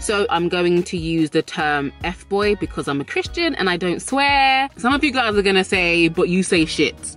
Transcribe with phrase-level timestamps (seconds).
[0.00, 3.76] So I'm going to use the term F boy because I'm a Christian and I
[3.76, 4.68] don't swear.
[4.76, 7.16] Some of you guys are gonna say, but you say shit.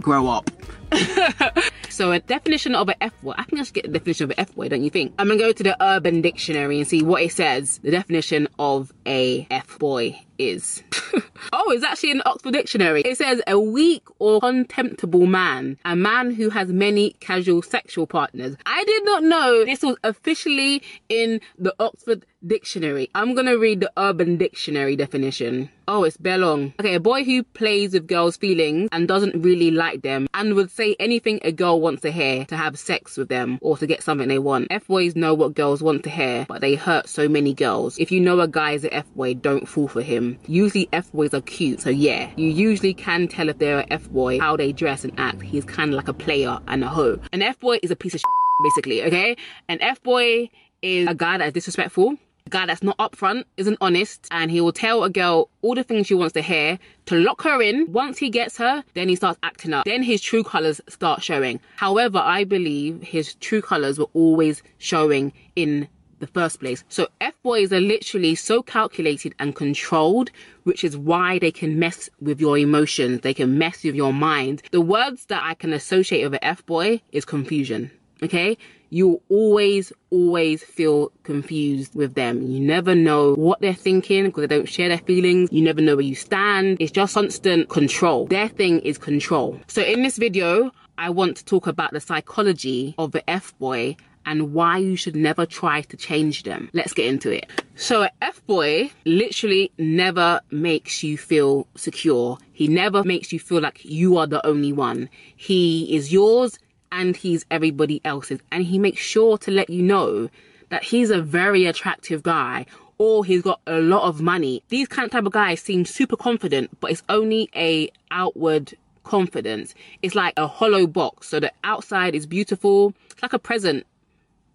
[0.00, 0.50] Grow up.
[1.88, 3.34] so a definition of an F boy.
[3.38, 5.14] I think I should get the definition of an F boy, don't you think?
[5.18, 7.78] I'm gonna go to the Urban Dictionary and see what it says.
[7.78, 10.82] The definition of a F boy is.
[11.52, 13.02] oh, it's actually in the Oxford Dictionary.
[13.02, 18.56] It says a weak or contemptible man, a man who has many casual sexual partners.
[18.66, 23.10] I did not know this was officially in the Oxford Dictionary.
[23.14, 25.70] I'm gonna read the Urban Dictionary definition.
[25.86, 26.72] Oh, it's bare long.
[26.80, 30.70] Okay, a boy who plays with girls' feelings and doesn't really like them and would
[30.70, 34.02] say anything a girl wants to hear to have sex with them or to get
[34.02, 34.68] something they want.
[34.70, 37.98] F boys know what girls want to hear, but they hurt so many girls.
[37.98, 40.23] If you know a guy is an F boy, don't fall for him.
[40.46, 44.08] Usually F boys are cute, so yeah, you usually can tell if they're an F
[44.10, 45.42] boy how they dress and act.
[45.42, 47.18] He's kind of like a player and a hoe.
[47.32, 49.36] An F boy is a piece of shit, basically, okay?
[49.68, 50.50] An F boy
[50.82, 52.16] is a guy that is disrespectful.
[52.46, 55.82] A guy that's not upfront, isn't honest, and he will tell a girl all the
[55.82, 57.90] things she wants to hear to lock her in.
[57.90, 59.86] Once he gets her, then he starts acting up.
[59.86, 61.58] Then his true colors start showing.
[61.76, 66.84] However, I believe his true colors were always showing in the first place.
[66.88, 70.30] So F boys are literally so calculated and controlled,
[70.64, 73.20] which is why they can mess with your emotions.
[73.20, 74.62] They can mess with your mind.
[74.70, 77.90] The words that I can associate with an F boy is confusion.
[78.22, 78.56] Okay.
[78.90, 82.42] You always, always feel confused with them.
[82.42, 85.48] You never know what they're thinking because they don't share their feelings.
[85.50, 86.76] You never know where you stand.
[86.78, 88.26] It's just constant control.
[88.26, 89.60] Their thing is control.
[89.66, 93.96] So in this video, I want to talk about the psychology of the F boy
[94.26, 96.70] and why you should never try to change them.
[96.72, 97.50] Let's get into it.
[97.76, 102.38] So, an F boy literally never makes you feel secure.
[102.52, 105.08] He never makes you feel like you are the only one.
[105.36, 106.58] He is yours
[106.92, 108.40] and he's everybody else's.
[108.52, 110.30] And he makes sure to let you know
[110.70, 112.66] that he's a very attractive guy
[112.98, 114.62] or he's got a lot of money.
[114.68, 119.74] These kind of type of guys seem super confident, but it's only a outward confidence.
[120.02, 121.28] It's like a hollow box.
[121.28, 122.94] So the outside is beautiful.
[123.10, 123.86] It's like a present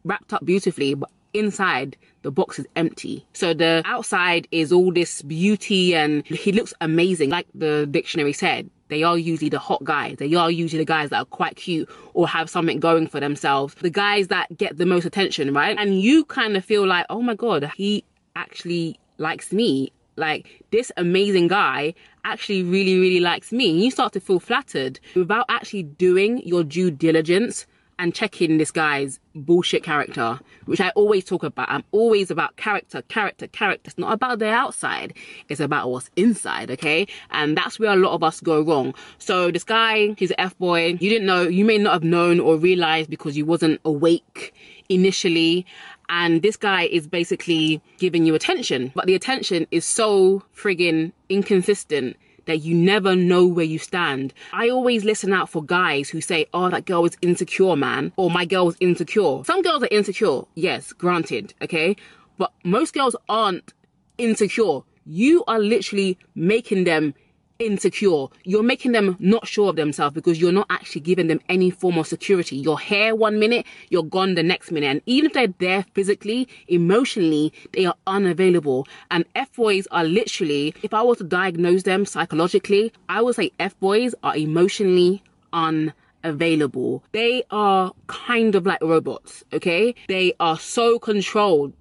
[0.03, 3.25] wrapped up beautifully, but inside the box is empty.
[3.33, 7.29] So the outside is all this beauty and he looks amazing.
[7.29, 10.17] Like the dictionary said, they are usually the hot guys.
[10.17, 13.75] They are usually the guys that are quite cute or have something going for themselves.
[13.75, 15.77] The guys that get the most attention, right?
[15.77, 18.03] And you kind of feel like, oh my God, he
[18.35, 19.91] actually likes me.
[20.15, 21.93] Like this amazing guy
[22.25, 23.69] actually really, really likes me.
[23.69, 27.67] And you start to feel flattered without actually doing your due diligence
[27.99, 31.69] and checking this guy's bullshit character, which I always talk about.
[31.69, 33.89] I'm always about character, character, character.
[33.89, 35.13] It's not about the outside,
[35.49, 37.07] it's about what's inside, okay?
[37.29, 38.95] And that's where a lot of us go wrong.
[39.19, 40.97] So this guy, he's an F boy.
[40.99, 44.53] You didn't know, you may not have known or realized because you wasn't awake
[44.87, 45.65] initially.
[46.07, 52.17] And this guy is basically giving you attention, but the attention is so friggin' inconsistent
[52.49, 54.33] that you never know where you stand.
[54.53, 58.31] I always listen out for guys who say, oh, that girl is insecure, man, or
[58.31, 59.43] my girl is insecure.
[59.45, 61.95] Some girls are insecure, yes, granted, okay?
[62.37, 63.73] But most girls aren't
[64.17, 64.81] insecure.
[65.05, 67.13] You are literally making them
[67.59, 68.27] insecure.
[68.45, 71.97] You're making them not sure of themselves because you're not actually giving them any form
[71.97, 72.55] of security.
[72.55, 74.87] You're here one minute, you're gone the next minute.
[74.87, 78.87] And even if they're there physically, emotionally, they are unavailable.
[79.11, 83.51] And F boys are literally, if I was to diagnose them psychologically, I would say
[83.59, 85.21] F boys are emotionally
[85.51, 87.03] unavailable.
[87.11, 89.95] They are kind of like robots, okay?
[90.07, 91.73] They are so controlled.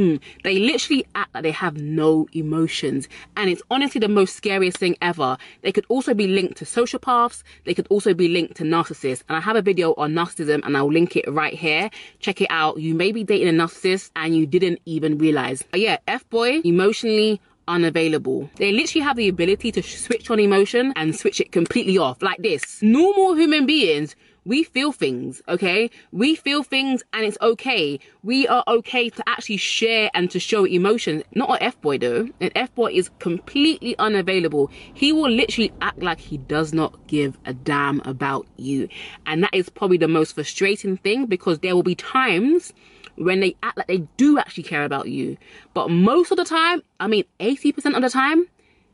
[0.00, 0.18] Mm.
[0.44, 3.06] They literally act like they have no emotions.
[3.36, 5.36] And it's honestly the most scariest thing ever.
[5.60, 7.42] They could also be linked to sociopaths.
[7.66, 9.24] They could also be linked to narcissists.
[9.28, 11.90] And I have a video on narcissism and I'll link it right here.
[12.18, 12.78] Check it out.
[12.78, 15.62] You may be dating a narcissist and you didn't even realize.
[15.70, 17.38] But yeah, F-boy, emotionally
[17.68, 18.48] unavailable.
[18.56, 22.38] They literally have the ability to switch on emotion and switch it completely off like
[22.38, 22.80] this.
[22.80, 25.90] Normal human beings we feel things, okay?
[26.12, 28.00] We feel things and it's okay.
[28.22, 31.24] We are okay to actually share and to show emotions.
[31.34, 32.28] Not an F boy though.
[32.40, 34.70] An F boy is completely unavailable.
[34.94, 38.88] He will literally act like he does not give a damn about you.
[39.26, 42.72] And that is probably the most frustrating thing because there will be times
[43.16, 45.36] when they act like they do actually care about you.
[45.74, 48.46] But most of the time, I mean 80% of the time,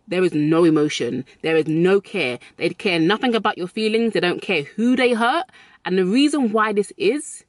[0.09, 1.25] there is no emotion.
[1.43, 2.39] There is no care.
[2.57, 4.13] They care nothing about your feelings.
[4.13, 5.47] They don't care who they hurt.
[5.85, 7.45] And the reason why this is,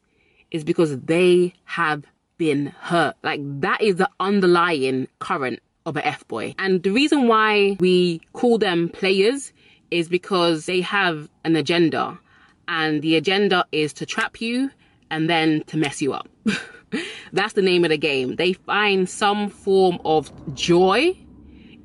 [0.51, 2.04] is because they have
[2.38, 3.15] been hurt.
[3.24, 6.56] Like that is the underlying current of an F boy.
[6.59, 9.54] And the reason why we call them players
[9.89, 12.19] is because they have an agenda.
[12.68, 14.69] And the agenda is to trap you
[15.09, 16.27] and then to mess you up.
[17.33, 18.36] That's the name of the game.
[18.36, 21.18] They find some form of joy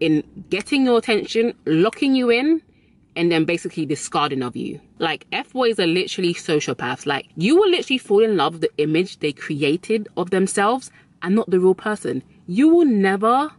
[0.02, 2.60] in getting your attention, locking you in,
[3.14, 4.81] and then basically discarding of you.
[4.99, 7.06] Like F boys are literally sociopaths.
[7.06, 10.90] Like you will literally fall in love with the image they created of themselves
[11.22, 12.22] and not the real person.
[12.49, 13.52] You will never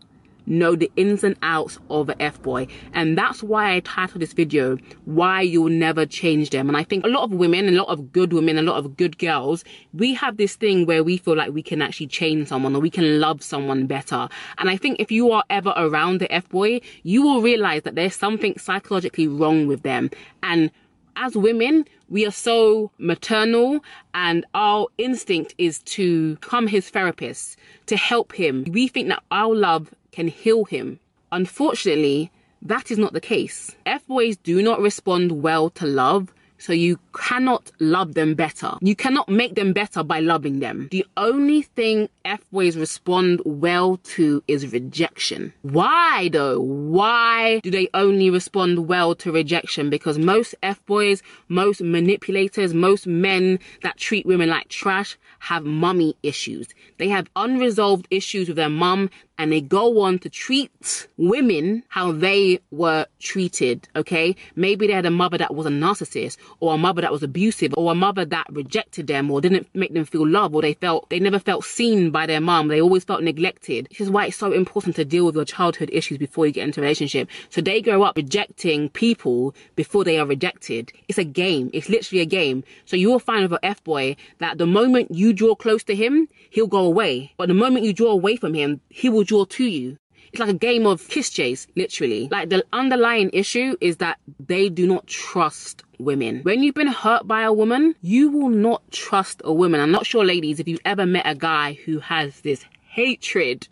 [0.45, 2.68] know the ins and outs of an F-boy.
[2.94, 6.68] And that's why I titled this video, Why You'll Never Change Them.
[6.68, 8.98] And I think a lot of women, a lot of good women, a lot of
[8.98, 9.63] good girls,
[9.94, 12.90] we have this thing where we feel like we can actually change someone or we
[12.90, 14.28] can love someone better.
[14.57, 18.16] And I think if you are ever around the F-boy, you will realize that there's
[18.16, 20.10] something psychologically wrong with them.
[20.42, 20.72] And
[21.16, 27.96] as women, we are so maternal and our instinct is to become his therapist, to
[27.96, 28.66] help him.
[28.69, 31.00] We think that our love can heal him.
[31.31, 32.31] Unfortunately,
[32.62, 33.75] that is not the case.
[33.86, 36.33] F boys do not respond well to love
[36.63, 38.75] so you cannot love them better.
[38.80, 40.88] You cannot make them better by loving them.
[40.92, 45.51] The only thing F-boys respond well to is rejection.
[45.63, 46.62] Why though?
[46.62, 49.89] Why do they only respond well to rejection?
[49.89, 56.69] Because most F-boys, most manipulators, most men that treat women like trash have mummy issues.
[56.98, 62.12] They have unresolved issues with their mum and they go on to treat women how
[62.12, 64.35] they were treated, okay?
[64.56, 67.74] Maybe they had a mother that was a narcissist or a mother that was abusive
[67.75, 71.09] or a mother that rejected them or didn't make them feel loved or they felt,
[71.09, 72.68] they never felt seen by their mom.
[72.68, 73.88] They always felt neglected.
[73.89, 76.65] This is why it's so important to deal with your childhood issues before you get
[76.65, 77.27] into a relationship.
[77.50, 80.91] So they grow up rejecting people before they are rejected.
[81.07, 81.71] It's a game.
[81.74, 82.63] It's literally a game.
[82.86, 86.27] So you will find with an F-boy that the moment you draw close to him,
[86.51, 87.33] he'll go away.
[87.38, 89.98] But the moment you draw away from him, he will draw to you.
[90.31, 92.28] It's like a game of kiss chase, literally.
[92.31, 96.42] Like the underlying issue is that they do not trust women.
[96.42, 99.80] When you've been hurt by a woman, you will not trust a woman.
[99.80, 103.68] I'm not sure, ladies, if you've ever met a guy who has this hatred.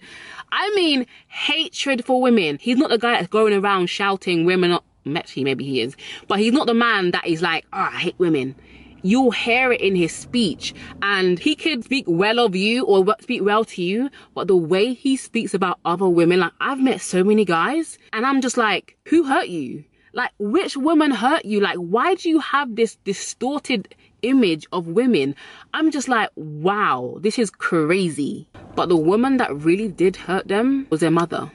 [0.51, 2.59] I mean, hatred for women.
[2.61, 4.77] He's not the guy that's going around shouting women.
[5.15, 5.95] Actually, maybe he is.
[6.27, 8.55] But he's not the man that is like, oh, I hate women
[9.01, 10.73] you'll hear it in his speech.
[11.01, 14.93] And he could speak well of you or speak well to you but the way
[14.93, 18.97] he speaks about other women like i've met so many guys and i'm just like
[19.07, 19.83] who hurt you?
[20.13, 21.59] Like which woman hurt you?
[21.61, 25.35] Like why do you have this distorted image of women?
[25.73, 28.47] I'm just like wow this is crazy.
[28.75, 31.51] But the woman that really did hurt them was their mother.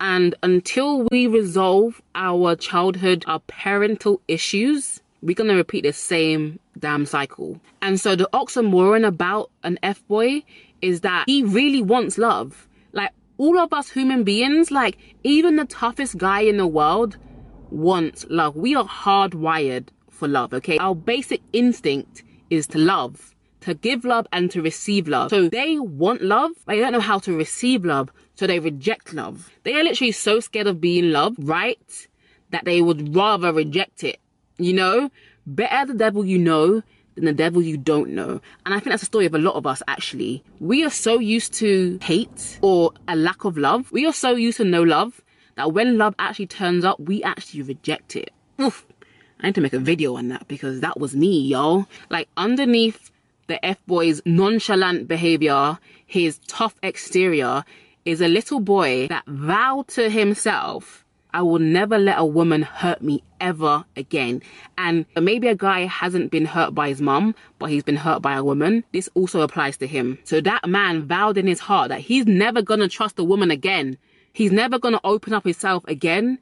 [0.00, 7.06] And until we resolve our childhood our parental issues we're to repeat the same damn
[7.06, 7.58] cycle.
[7.80, 10.42] And so the oxymoron about an F boy
[10.82, 12.68] is that he really wants love.
[12.92, 17.16] Like all of us human beings, like even the toughest guy in the world
[17.70, 18.54] wants love.
[18.54, 20.76] We are hardwired for love, okay?
[20.76, 25.30] Our basic instinct is to love, to give love and to receive love.
[25.30, 29.14] So they want love, but they don't know how to receive love, so they reject
[29.14, 29.50] love.
[29.62, 32.08] They are literally so scared of being loved, right?
[32.50, 34.20] That they would rather reject it
[34.58, 35.10] you know,
[35.46, 36.82] better the devil you know
[37.14, 38.40] than the devil you don't know.
[38.64, 40.42] And I think that's the story of a lot of us actually.
[40.60, 43.90] We are so used to hate or a lack of love.
[43.92, 45.22] We are so used to no love
[45.56, 48.32] that when love actually turns up, we actually reject it.
[48.60, 48.86] Oof.
[49.40, 51.86] I need to make a video on that because that was me, y'all.
[52.08, 53.10] Like underneath
[53.46, 57.64] the F boy's nonchalant behavior, his tough exterior,
[58.04, 61.03] is a little boy that vowed to himself
[61.34, 64.40] I will never let a woman hurt me ever again.
[64.78, 68.34] And maybe a guy hasn't been hurt by his mum, but he's been hurt by
[68.34, 68.84] a woman.
[68.92, 70.18] This also applies to him.
[70.22, 73.98] So that man vowed in his heart that he's never gonna trust a woman again.
[74.32, 76.38] He's never gonna open up himself again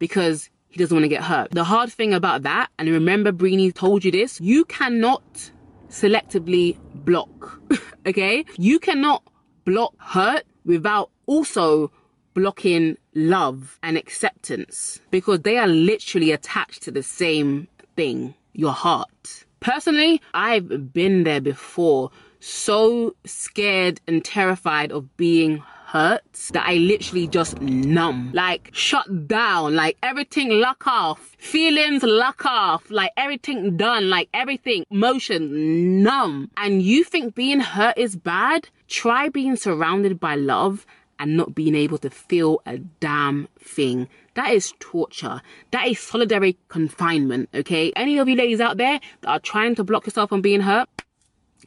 [0.00, 1.52] because he doesn't want to get hurt.
[1.52, 5.52] The hard thing about that, and remember Breeny told you this, you cannot
[5.88, 7.60] selectively block.
[8.06, 8.44] okay?
[8.58, 9.22] You cannot
[9.64, 11.92] block hurt without also
[12.34, 19.44] blocking love and acceptance because they are literally attached to the same thing your heart.
[19.60, 22.10] Personally, I've been there before,
[22.40, 25.62] so scared and terrified of being
[25.92, 32.46] hurt that I literally just numb, like shut down, like everything lock off, feelings lock
[32.46, 36.50] off, like everything done, like everything motion numb.
[36.56, 38.70] And you think being hurt is bad?
[38.88, 40.86] Try being surrounded by love
[41.22, 44.08] and not being able to feel a damn thing.
[44.34, 45.40] That is torture.
[45.70, 47.92] That is solitary confinement, okay?
[47.94, 50.88] Any of you ladies out there that are trying to block yourself from being hurt,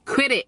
[0.03, 0.47] quit it.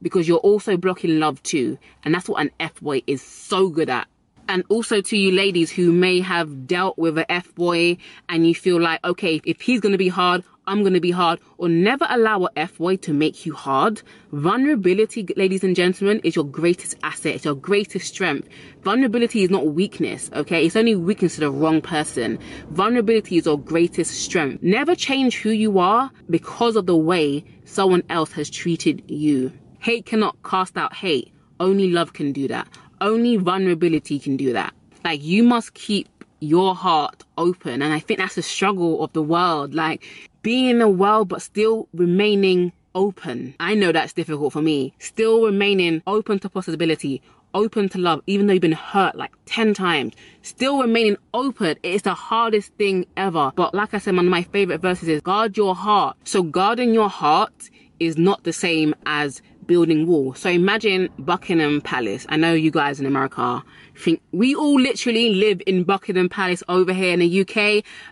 [0.00, 1.76] Because you're also blocking love too.
[2.04, 4.06] And that's what an F boy is so good at
[4.48, 7.96] and also to you ladies who may have dealt with a F boy
[8.28, 11.68] and you feel like, okay, if he's gonna be hard, I'm gonna be hard, or
[11.68, 14.02] never allow a F boy to make you hard.
[14.30, 18.48] Vulnerability, ladies and gentlemen, is your greatest asset, it's your greatest strength.
[18.84, 20.64] Vulnerability is not weakness, okay?
[20.64, 22.38] It's only weakness to the wrong person.
[22.70, 24.62] Vulnerability is your greatest strength.
[24.62, 29.52] Never change who you are because of the way someone else has treated you.
[29.80, 31.32] Hate cannot cast out hate.
[31.58, 32.68] Only love can do that.
[33.00, 34.72] Only vulnerability can do that.
[35.04, 36.08] Like you must keep
[36.40, 37.82] your heart open.
[37.82, 39.74] And I think that's the struggle of the world.
[39.74, 43.54] Like being in the world, but still remaining open.
[43.60, 44.94] I know that's difficult for me.
[44.98, 47.22] Still remaining open to possibility,
[47.54, 50.14] open to love, even though you've been hurt like 10 times.
[50.42, 51.76] Still remaining open.
[51.82, 53.52] It's the hardest thing ever.
[53.54, 56.16] But like I said, one of my favorite verses is guard your heart.
[56.24, 60.34] So guarding your heart is not the same as building wall.
[60.34, 62.26] So imagine Buckingham Palace.
[62.28, 63.62] I know you guys in America
[63.94, 67.54] think we all literally live in Buckingham Palace over here in the UK.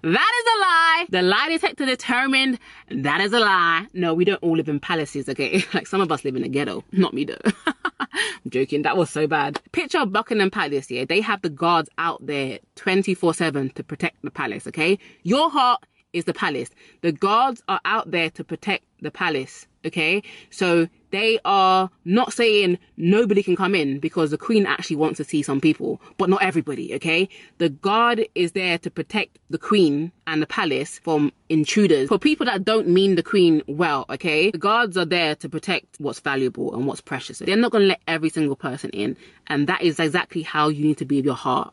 [0.05, 1.07] That is a lie.
[1.11, 2.61] The lie detector determined
[2.93, 3.89] that is a lie.
[3.93, 5.65] No, we don't all live in palaces, okay?
[5.75, 6.85] like some of us live in a ghetto.
[6.93, 7.39] Not me though.
[7.99, 8.83] I'm joking.
[8.83, 9.61] That was so bad.
[9.73, 11.07] Picture Buckingham Palace, yeah?
[11.09, 14.97] They have the guards out there 24 7 to protect the palace, okay?
[15.25, 16.71] Your heart is the palace.
[17.03, 19.67] The guards are out there to protect the palace.
[19.85, 25.17] Okay, so they are not saying nobody can come in because the queen actually wants
[25.19, 26.95] to see some people, but not everybody.
[26.95, 32.09] Okay, the guard is there to protect the queen and the palace from intruders.
[32.09, 35.97] For people that don't mean the queen well, okay, the guards are there to protect
[35.99, 37.39] what's valuable and what's precious.
[37.39, 40.85] They're not going to let every single person in, and that is exactly how you
[40.85, 41.73] need to be with your heart.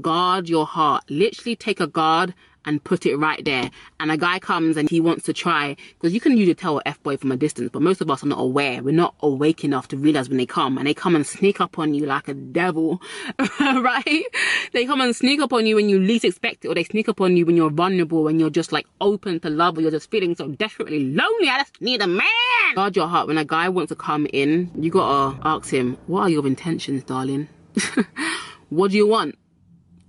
[0.00, 1.04] Guard your heart.
[1.10, 2.34] Literally take a guard
[2.64, 3.70] and put it right there.
[4.00, 6.82] And a guy comes and he wants to try, because you can usually tell an
[6.86, 8.82] F boy from a distance, but most of us are not aware.
[8.82, 11.78] We're not awake enough to realize when they come and they come and sneak up
[11.78, 13.00] on you like a devil,
[13.60, 14.24] right?
[14.72, 17.08] They come and sneak up on you when you least expect it, or they sneak
[17.08, 19.90] up on you when you're vulnerable, when you're just like open to love, or you're
[19.90, 21.48] just feeling so desperately lonely.
[21.48, 22.26] I just need a man.
[22.74, 23.28] Guard your heart.
[23.28, 27.04] When a guy wants to come in, you gotta ask him, what are your intentions,
[27.04, 27.48] darling?
[28.68, 29.36] what do you want?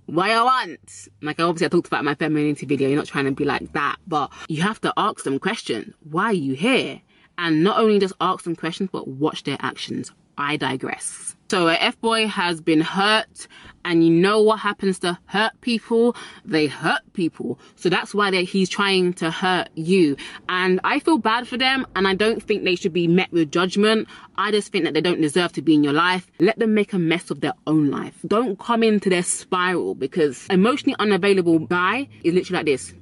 [0.06, 1.08] What I want.
[1.22, 3.72] Like I obviously I talked about my femininity video, you're not trying to be like
[3.72, 5.94] that, but you have to ask them questions.
[6.10, 7.00] Why are you here?
[7.38, 10.12] And not only just ask them questions, but watch their actions.
[10.38, 11.36] I digress.
[11.50, 13.46] So a F boy has been hurt,
[13.84, 16.16] and you know what happens to hurt people?
[16.44, 17.58] They hurt people.
[17.76, 20.16] So that's why he's trying to hurt you.
[20.48, 23.50] And I feel bad for them, and I don't think they should be met with
[23.50, 24.08] judgment.
[24.36, 26.30] I just think that they don't deserve to be in your life.
[26.40, 28.14] Let them make a mess of their own life.
[28.26, 32.94] Don't come into their spiral because emotionally unavailable guy is literally like this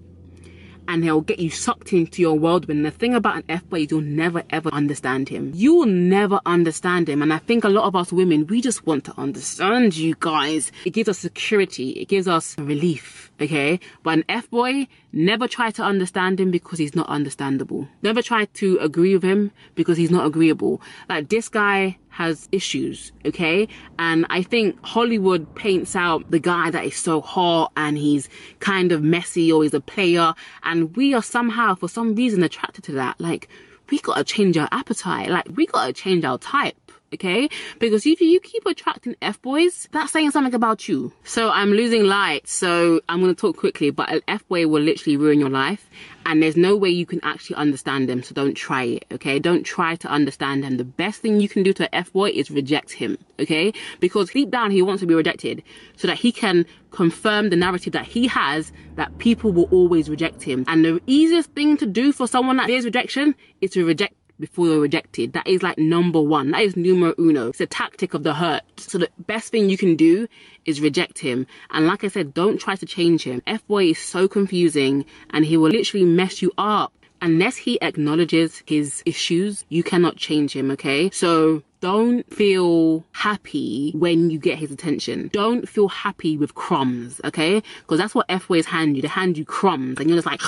[0.89, 2.67] and he'll get you sucked into your world.
[2.67, 5.53] But the thing about an F boy is you'll never ever understand him.
[5.55, 7.23] You will never understand him.
[7.23, 10.73] And I think a lot of us women, we just want to understand you guys.
[10.85, 11.91] It gives us security.
[11.91, 13.31] It gives us relief.
[13.41, 13.81] Okay.
[14.03, 17.89] But an F boy, never try to understand him because he's not understandable.
[18.03, 20.81] Never try to agree with him because he's not agreeable.
[21.09, 23.67] Like this guy has issues, okay?
[23.99, 28.29] And I think Hollywood paints out the guy that is so hot and he's
[28.61, 30.35] kind of messy or he's a player.
[30.63, 33.19] And we are somehow, for some reason, attracted to that.
[33.19, 33.49] Like,
[33.91, 35.31] we gotta change our appetite.
[35.31, 36.77] Like, we gotta change our type
[37.15, 37.49] okay?
[37.79, 41.13] Because if you keep attracting F boys, that's saying something about you.
[41.25, 45.17] So I'm losing light, so I'm gonna talk quickly, but an F boy will literally
[45.17, 45.89] ruin your life.
[46.25, 49.39] And there's no way you can actually understand them, so don't try it, okay?
[49.39, 50.77] Don't try to understand them.
[50.77, 53.73] The best thing you can do to an F boy is reject him, okay?
[54.01, 55.63] Because deep down he wants to be rejected
[55.97, 60.43] so that he can confirm the narrative that he has that people will always reject
[60.43, 60.65] him.
[60.69, 64.67] And the easiest thing to do for someone that fears rejection is to reject before
[64.67, 65.33] you're rejected.
[65.33, 66.51] That is like number one.
[66.51, 67.49] That is numero uno.
[67.49, 68.63] It's a tactic of the hurt.
[68.77, 70.29] So the best thing you can do
[70.67, 71.47] is reject him.
[71.71, 73.41] And like I said, don't try to change him.
[73.47, 76.93] F boy is so confusing and he will literally mess you up.
[77.23, 81.09] Unless he acknowledges his issues, you cannot change him, okay?
[81.11, 85.31] So don't feel happy when you get his attention.
[85.33, 87.63] Don't feel happy with crumbs, okay?
[87.83, 89.03] Because that's what F boys hand you.
[89.03, 90.43] They hand you crumbs and you're just like,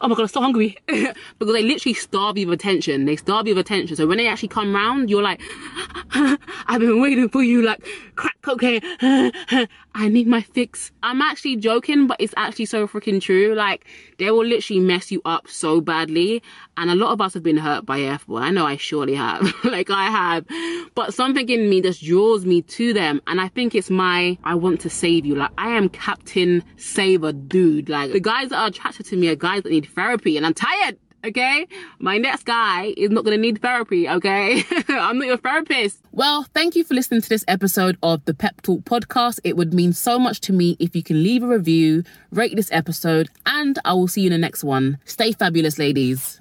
[0.00, 0.76] oh my god, I'm so hungry.
[0.86, 3.04] because they literally starve you of attention.
[3.04, 3.96] They starve you of attention.
[3.96, 5.40] So when they actually come round, you're like,
[6.14, 7.84] I've been waiting for you, like
[8.16, 8.80] crack cocaine.
[9.94, 10.92] I need my fix.
[11.02, 13.54] I'm actually joking, but it's actually so freaking true.
[13.54, 13.86] Like,
[14.18, 16.42] they will literally mess you up so badly.
[16.76, 18.38] And a lot of us have been hurt by F boy.
[18.38, 19.52] I know I surely have.
[19.64, 20.46] like, I have.
[20.94, 23.20] But something in me just draws me to them.
[23.26, 25.34] And I think it's my, I want to save you.
[25.34, 27.88] Like, I am Captain Saver dude.
[27.88, 30.36] Like, the guys that are attracted to me are guys that need therapy.
[30.36, 31.66] And I'm tired okay?
[31.98, 34.64] My next guy is not gonna need therapy, okay?
[34.88, 36.00] I'm not your therapist.
[36.12, 39.40] Well, thank you for listening to this episode of the Pep Talk podcast.
[39.44, 42.70] It would mean so much to me if you can leave a review, rate this
[42.72, 44.98] episode, and I will see you in the next one.
[45.04, 46.39] Stay fabulous, ladies.